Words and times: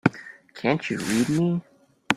Can't 0.55 0.89
you 0.89 0.97
read 0.97 1.29
me? 1.29 1.61